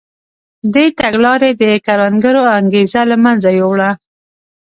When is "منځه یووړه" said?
3.25-3.91